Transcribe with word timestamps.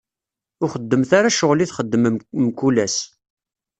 Ur 0.61 0.69
xeddmet 0.73 1.11
ara 1.17 1.33
ccɣel 1.35 1.59
i 1.63 1.67
txeddmem 1.69 2.15
mkul 2.45 2.75
ass. 2.85 2.97